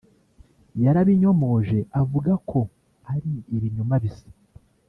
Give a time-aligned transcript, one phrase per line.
[0.83, 2.59] yarabinyomoje avuga ko
[3.13, 4.29] ari ibinyoma bisa